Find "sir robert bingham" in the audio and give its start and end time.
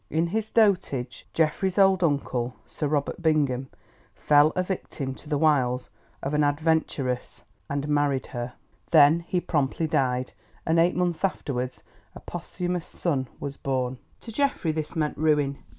2.65-3.69